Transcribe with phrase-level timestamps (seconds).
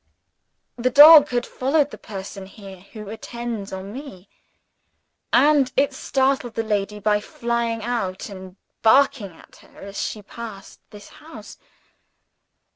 [0.77, 4.29] The dog had followed the person here who attends on me:
[5.31, 10.79] and it startled the lady by flying out and barking at her as she passed
[10.89, 11.59] this house.